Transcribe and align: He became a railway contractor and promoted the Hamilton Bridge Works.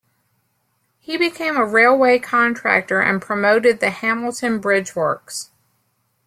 He 0.99 1.15
became 1.15 1.57
a 1.57 1.63
railway 1.63 2.17
contractor 2.17 3.01
and 3.01 3.21
promoted 3.21 3.81
the 3.81 3.91
Hamilton 3.91 4.57
Bridge 4.57 4.95
Works. 4.95 5.51